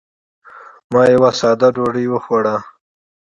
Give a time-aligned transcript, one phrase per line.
[0.91, 2.55] ما یوه ساده ډوډۍ وخوړه.